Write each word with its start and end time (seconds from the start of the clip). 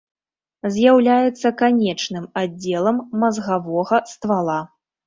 З'яўляецца 0.77 1.47
канечным 1.61 2.25
аддзелам 2.43 2.97
мазгавога 3.27 4.05
ствала. 4.17 4.63